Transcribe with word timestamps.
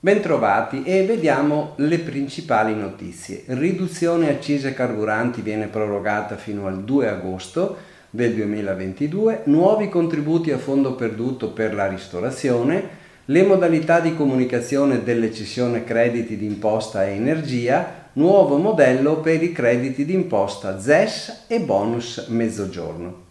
Bentrovati 0.00 0.84
e 0.84 1.04
vediamo 1.04 1.72
le 1.78 1.98
principali 1.98 2.72
notizie. 2.72 3.42
Riduzione 3.48 4.30
accise 4.30 4.72
carburanti 4.74 5.40
viene 5.40 5.66
prorogata 5.66 6.36
fino 6.36 6.68
al 6.68 6.84
2 6.84 7.08
agosto 7.08 7.76
del 8.10 8.32
2022, 8.34 9.42
nuovi 9.46 9.88
contributi 9.88 10.52
a 10.52 10.58
fondo 10.58 10.94
perduto 10.94 11.50
per 11.50 11.74
la 11.74 11.88
ristorazione, 11.88 12.88
le 13.24 13.42
modalità 13.42 13.98
di 13.98 14.14
comunicazione 14.14 15.02
delle 15.02 15.34
cessione 15.34 15.82
crediti 15.82 16.36
d'imposta 16.36 17.04
e 17.04 17.16
energia, 17.16 18.10
nuovo 18.12 18.56
modello 18.56 19.18
per 19.18 19.42
i 19.42 19.50
crediti 19.50 20.04
d'imposta 20.04 20.78
ZES 20.78 21.46
e 21.48 21.58
bonus 21.60 22.28
mezzogiorno. 22.28 23.27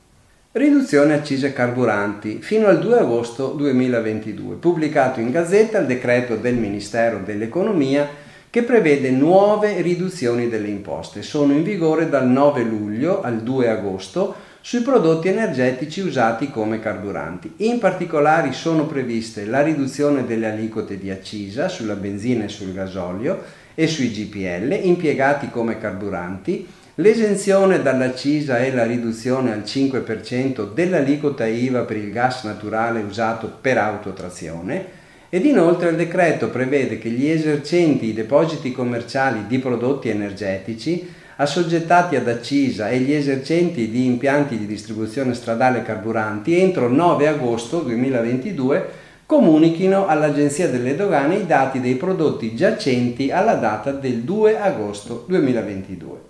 Riduzione 0.57 1.13
accise 1.13 1.53
carburanti 1.53 2.39
fino 2.41 2.65
al 2.65 2.79
2 2.79 2.97
agosto 2.97 3.49
2022. 3.49 4.55
Pubblicato 4.55 5.19
in 5.19 5.29
Gazzetta 5.29 5.77
il 5.77 5.85
decreto 5.85 6.35
del 6.35 6.55
Ministero 6.55 7.19
dell'Economia 7.23 8.09
che 8.49 8.63
prevede 8.63 9.11
nuove 9.11 9.81
riduzioni 9.83 10.49
delle 10.49 10.69
imposte. 10.69 11.21
Sono 11.21 11.53
in 11.53 11.61
vigore 11.61 12.09
dal 12.09 12.27
9 12.27 12.63
luglio 12.63 13.21
al 13.21 13.43
2 13.43 13.69
agosto 13.69 14.33
sui 14.59 14.81
prodotti 14.81 15.27
energetici 15.27 16.01
usati 16.01 16.49
come 16.49 16.79
carburanti. 16.79 17.53
In 17.57 17.77
particolare 17.77 18.51
sono 18.51 18.87
previste 18.87 19.45
la 19.45 19.61
riduzione 19.61 20.25
delle 20.25 20.49
aliquote 20.49 20.97
di 20.97 21.11
accisa 21.11 21.67
sulla 21.67 21.93
benzina 21.93 22.45
e 22.45 22.49
sul 22.49 22.73
gasolio 22.73 23.43
e 23.75 23.85
sui 23.85 24.09
GPL 24.09 24.87
impiegati 24.87 25.51
come 25.51 25.77
carburanti 25.77 26.67
L'esenzione 26.99 27.83
dall'accisa 27.83 28.57
e 28.57 28.73
la 28.73 28.83
riduzione 28.83 29.53
al 29.53 29.59
5% 29.59 30.73
dell'aliquota 30.73 31.45
IVA 31.45 31.81
per 31.81 31.97
il 31.97 32.11
gas 32.11 32.43
naturale 32.43 33.01
usato 33.01 33.55
per 33.61 33.77
autotrazione 33.77 34.85
ed 35.29 35.45
inoltre 35.45 35.89
il 35.89 35.95
decreto 35.95 36.49
prevede 36.49 36.97
che 36.97 37.09
gli 37.09 37.27
esercenti 37.27 38.07
i 38.07 38.13
depositi 38.13 38.71
commerciali 38.71 39.45
di 39.45 39.59
prodotti 39.59 40.09
energetici 40.09 41.07
assoggettati 41.35 42.15
ad 42.15 42.27
accisa 42.27 42.89
e 42.89 42.97
gli 42.97 43.13
esercenti 43.13 43.91
di 43.91 44.07
impianti 44.07 44.57
di 44.57 44.65
distribuzione 44.65 45.35
stradale 45.35 45.83
carburanti 45.83 46.59
entro 46.59 46.87
il 46.87 46.93
9 46.93 47.27
agosto 47.27 47.81
2022 47.81 48.89
comunichino 49.27 50.07
all'Agenzia 50.07 50.67
delle 50.67 50.95
Dogane 50.95 51.35
i 51.35 51.45
dati 51.45 51.79
dei 51.79 51.93
prodotti 51.93 52.55
giacenti 52.55 53.29
alla 53.29 53.53
data 53.53 53.91
del 53.91 54.21
2 54.21 54.59
agosto 54.59 55.25
2022. 55.27 56.26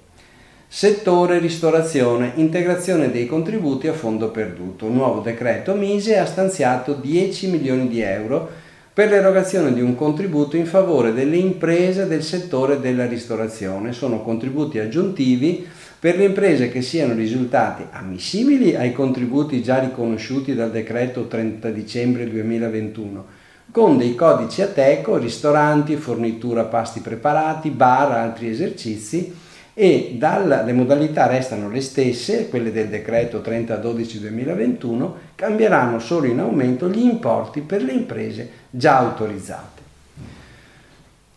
Settore 0.70 1.40
ristorazione, 1.40 2.34
integrazione 2.36 3.10
dei 3.10 3.26
contributi 3.26 3.88
a 3.88 3.94
fondo 3.94 4.32
perduto. 4.32 4.90
Nuovo 4.90 5.22
decreto 5.22 5.74
Mise 5.74 6.18
ha 6.18 6.26
stanziato 6.26 6.94
10 6.94 7.48
milioni 7.48 7.88
di 7.88 8.02
euro 8.02 8.50
per 8.94 9.10
l'erogazione 9.10 9.74
di 9.74 9.80
un 9.80 9.96
contributo 9.96 10.58
in 10.58 10.66
favore 10.66 11.14
delle 11.14 11.38
imprese 11.38 12.06
del 12.06 12.22
settore 12.22 12.82
della 12.82 13.06
ristorazione. 13.06 13.94
Sono 13.94 14.22
contributi 14.22 14.78
aggiuntivi 14.78 15.66
per 15.98 16.18
le 16.18 16.26
imprese 16.26 16.70
che 16.70 16.82
siano 16.82 17.14
risultati 17.14 17.86
ammissibili 17.90 18.76
ai 18.76 18.92
contributi 18.92 19.64
già 19.64 19.80
riconosciuti 19.80 20.54
dal 20.54 20.70
decreto 20.70 21.28
30 21.28 21.70
dicembre 21.70 22.30
2021 22.30 23.26
con 23.72 23.98
dei 23.98 24.16
codici 24.16 24.62
ATECO, 24.62 25.18
ristoranti, 25.18 25.96
fornitura 25.96 26.66
pasti 26.66 27.00
preparati, 27.00 27.70
bar, 27.70 28.12
altri 28.12 28.50
esercizi 28.50 29.46
e 29.80 30.16
dalla, 30.18 30.64
le 30.64 30.74
modalità 30.74 31.28
restano 31.28 31.70
le 31.70 31.82
stesse, 31.82 32.50
quelle 32.50 32.72
del 32.72 32.88
decreto 32.88 33.44
30-12-2021, 33.46 35.12
cambieranno 35.36 36.00
solo 36.00 36.26
in 36.26 36.40
aumento 36.40 36.90
gli 36.90 37.06
importi 37.06 37.62
per 37.62 37.84
le 37.84 37.92
imprese 37.92 38.50
già 38.72 38.98
autorizzate. 38.98 39.82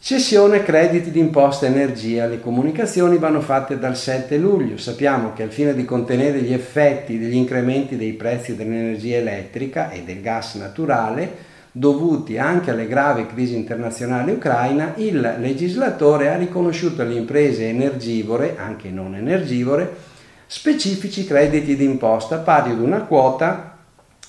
Cessione 0.01 0.63
crediti 0.63 1.11
d'imposta 1.11 1.67
energia. 1.67 2.25
Le 2.25 2.41
comunicazioni 2.41 3.19
vanno 3.19 3.43
fatte 3.43 3.79
dal 3.79 3.95
7 3.95 4.39
luglio. 4.39 4.79
Sappiamo 4.79 5.35
che 5.35 5.43
al 5.43 5.53
fine 5.53 5.75
di 5.75 5.85
contenere 5.85 6.41
gli 6.41 6.55
effetti 6.55 7.19
degli 7.19 7.35
incrementi 7.35 7.99
dei 7.99 8.15
prezzi 8.15 8.57
dell'energia 8.57 9.19
elettrica 9.19 9.91
e 9.91 10.01
del 10.03 10.23
gas 10.23 10.55
naturale, 10.55 11.50
dovuti 11.73 12.37
anche 12.39 12.71
alle 12.71 12.87
gravi 12.87 13.27
crisi 13.27 13.55
internazionali 13.55 14.33
ucraina, 14.33 14.95
il 14.97 15.37
legislatore 15.39 16.29
ha 16.29 16.37
riconosciuto 16.37 17.03
alle 17.03 17.15
imprese 17.15 17.69
energivore, 17.69 18.57
anche 18.59 18.91
non 18.91 19.15
energivore, 19.15 20.09
specifici 20.47 21.25
crediti 21.25 21.77
d'imposta 21.77 22.39
pari 22.39 22.73
ad 22.73 22.81
una 22.81 23.03
quota 23.03 23.77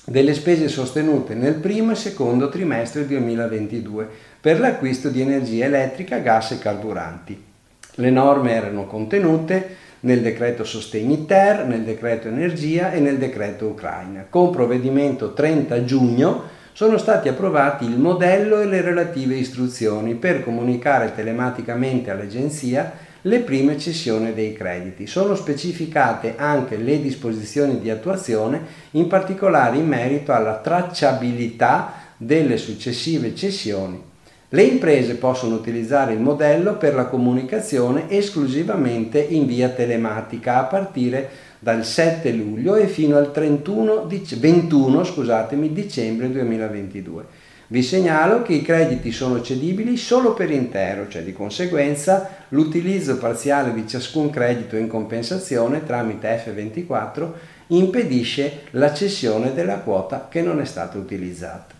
delle 0.04 0.34
spese 0.34 0.68
sostenute 0.68 1.34
nel 1.34 1.56
primo 1.56 1.92
e 1.92 1.96
secondo 1.96 2.50
trimestre 2.50 3.08
2022 3.08 4.08
per 4.40 4.60
l'acquisto 4.60 5.10
di 5.10 5.22
energia 5.22 5.66
elettrica, 5.66 6.18
gas 6.18 6.52
e 6.52 6.60
carburanti. 6.60 7.44
Le 7.96 8.10
norme 8.10 8.54
erano 8.54 8.86
contenute 8.86 9.78
nel 10.02 10.22
decreto 10.22 10.64
sostegni 10.64 11.26
ter, 11.26 11.66
nel 11.66 11.82
decreto 11.82 12.28
energia 12.28 12.92
e 12.92 13.00
nel 13.00 13.18
decreto 13.18 13.68
Ucraina. 13.68 14.26
Con 14.30 14.50
provvedimento 14.50 15.34
30 15.34 15.84
giugno 15.86 16.44
sono 16.82 16.98
stati 16.98 17.30
approvati 17.30 17.86
il 17.86 18.00
modello 18.00 18.60
e 18.60 18.66
le 18.66 18.82
relative 18.82 19.36
istruzioni 19.36 20.16
per 20.16 20.44
comunicare 20.44 21.14
telematicamente 21.14 22.10
all'Agenzia 22.10 22.92
le 23.22 23.42
prime 23.42 23.78
cessioni 23.78 24.34
dei 24.34 24.54
crediti. 24.54 25.06
Sono 25.06 25.36
specificate 25.36 26.34
anche 26.38 26.78
le 26.78 27.00
disposizioni 27.00 27.80
di 27.80 27.92
attuazione, 27.92 28.64
in 28.94 29.06
particolare 29.06 29.78
in 29.78 29.86
merito 29.86 30.34
alla 30.34 30.56
tracciabilità 30.56 31.94
delle 32.18 32.58
successive 32.58 33.36
cessioni. 33.36 34.02
Le 34.50 34.64
imprese 34.64 35.18
possono 35.18 35.54
utilizzare 35.54 36.14
il 36.14 36.20
modello 36.20 36.78
per 36.78 36.96
la 36.96 37.06
comunicazione 37.06 38.10
esclusivamente 38.10 39.20
in 39.20 39.46
via 39.46 39.70
telematica 39.70 40.58
a 40.58 40.64
partire 40.64 41.30
dal 41.64 41.86
7 41.86 42.32
luglio 42.32 42.76
e 42.76 42.88
fino 42.88 43.18
al 43.18 43.32
31, 43.32 44.08
21 44.08 45.04
scusatemi, 45.04 45.72
dicembre 45.72 46.32
2022. 46.32 47.24
Vi 47.68 47.84
segnalo 47.84 48.42
che 48.42 48.54
i 48.54 48.64
crediti 48.64 49.12
sono 49.12 49.44
cedibili 49.44 49.96
solo 49.96 50.34
per 50.34 50.50
intero, 50.50 51.08
cioè 51.08 51.22
di 51.22 51.34
conseguenza 51.34 52.46
l'utilizzo 52.50 53.18
parziale 53.18 53.74
di 53.74 53.88
ciascun 53.88 54.32
credito 54.32 54.76
in 54.76 54.88
compensazione 54.88 55.86
tramite 55.86 56.44
F24 56.44 57.28
impedisce 57.68 58.64
la 58.72 58.92
cessione 58.92 59.54
della 59.54 59.78
quota 59.78 60.28
che 60.30 60.42
non 60.42 60.60
è 60.60 60.66
stata 60.66 60.98
utilizzata. 60.98 61.76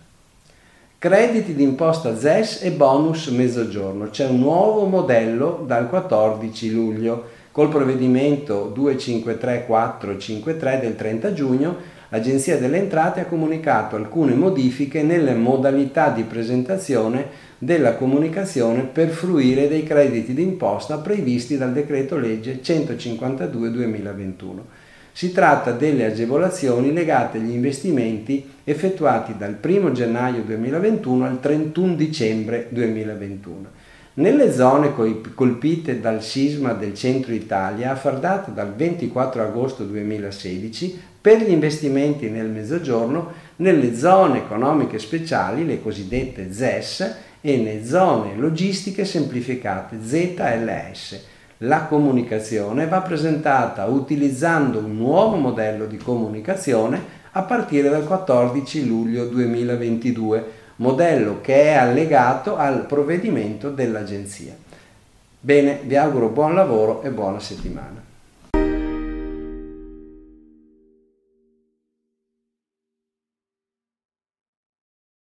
Crediti 0.96 1.56
d'imposta 1.56 2.16
ZES 2.16 2.62
e 2.62 2.70
bonus 2.70 3.26
mezzogiorno. 3.26 4.10
C'è 4.10 4.28
un 4.28 4.38
nuovo 4.38 4.86
modello 4.86 5.64
dal 5.66 5.88
14 5.88 6.70
luglio 6.70 7.40
Col 7.52 7.68
provvedimento 7.68 8.72
253453 8.74 10.80
del 10.80 10.96
30 10.96 11.32
giugno, 11.34 11.76
l'Agenzia 12.08 12.56
delle 12.56 12.78
Entrate 12.78 13.20
ha 13.20 13.26
comunicato 13.26 13.94
alcune 13.94 14.32
modifiche 14.32 15.02
nelle 15.02 15.34
modalità 15.34 16.08
di 16.08 16.22
presentazione 16.22 17.50
della 17.58 17.96
comunicazione 17.96 18.84
per 18.84 19.10
fruire 19.10 19.68
dei 19.68 19.84
crediti 19.84 20.32
d'imposta 20.32 20.96
previsti 20.96 21.58
dal 21.58 21.74
decreto 21.74 22.16
legge 22.16 22.62
152-2021. 22.62 24.60
Si 25.12 25.30
tratta 25.30 25.72
delle 25.72 26.06
agevolazioni 26.06 26.90
legate 26.90 27.36
agli 27.36 27.52
investimenti 27.52 28.50
effettuati 28.64 29.36
dal 29.36 29.58
1 29.62 29.92
gennaio 29.92 30.42
2021 30.42 31.26
al 31.26 31.38
31 31.38 31.94
dicembre 31.96 32.68
2021. 32.70 33.81
Nelle 34.14 34.52
zone 34.52 34.92
colpite 35.34 35.98
dal 35.98 36.22
sisma 36.22 36.74
del 36.74 36.92
centro 36.94 37.32
Italia, 37.32 37.92
a 37.92 37.96
far 37.96 38.18
data 38.18 38.50
dal 38.50 38.74
24 38.74 39.42
agosto 39.42 39.84
2016, 39.84 41.00
per 41.18 41.40
gli 41.40 41.50
investimenti 41.50 42.28
nel 42.28 42.50
mezzogiorno, 42.50 43.32
nelle 43.56 43.94
zone 43.96 44.40
economiche 44.40 44.98
speciali, 44.98 45.64
le 45.64 45.80
cosiddette 45.80 46.52
ZES, 46.52 47.16
e 47.40 47.56
nelle 47.56 47.86
zone 47.86 48.36
logistiche 48.36 49.06
semplificate 49.06 49.96
ZLS. 50.02 51.24
La 51.58 51.84
comunicazione 51.84 52.86
va 52.86 53.00
presentata 53.00 53.86
utilizzando 53.86 54.78
un 54.80 54.94
nuovo 54.94 55.36
modello 55.36 55.86
di 55.86 55.96
comunicazione 55.96 57.20
a 57.32 57.42
partire 57.44 57.88
dal 57.88 58.04
14 58.04 58.86
luglio 58.86 59.24
2022 59.24 60.60
modello 60.76 61.40
che 61.40 61.64
è 61.64 61.72
allegato 61.72 62.56
al 62.56 62.86
provvedimento 62.86 63.70
dell'Agenzia. 63.70 64.54
Bene, 65.40 65.80
vi 65.82 65.96
auguro 65.96 66.28
buon 66.28 66.54
lavoro 66.54 67.02
e 67.02 67.10
buona 67.10 67.40
settimana. 67.40 68.11